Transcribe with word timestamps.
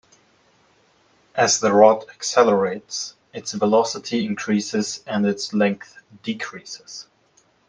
As 1.35 1.59
the 1.59 1.71
rod 1.71 2.09
accelerates 2.09 3.13
its 3.33 3.51
velocity 3.51 4.25
increases 4.25 5.03
and 5.05 5.27
its 5.27 5.53
length 5.53 6.01
decreases. 6.23 7.07